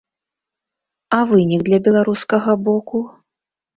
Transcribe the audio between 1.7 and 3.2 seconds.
беларускага боку?